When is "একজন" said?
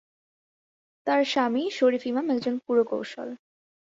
2.29-2.55